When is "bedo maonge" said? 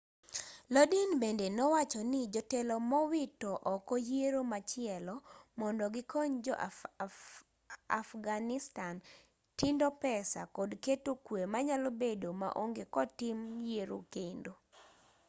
12.01-12.83